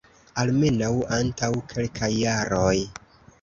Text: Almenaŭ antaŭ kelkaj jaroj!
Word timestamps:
Almenaŭ 0.43 0.89
antaŭ 1.17 1.51
kelkaj 1.75 2.11
jaroj! 2.15 2.75